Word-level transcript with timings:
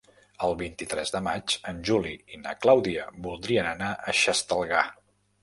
El 0.45 0.53
vint-i-tres 0.61 1.11
de 1.15 1.21
maig 1.27 1.57
en 1.73 1.81
Juli 1.89 2.15
i 2.37 2.41
na 2.47 2.55
Clàudia 2.65 3.05
voldrien 3.29 3.71
anar 3.75 3.93
a 4.15 4.19
Xestalgar. 4.23 4.83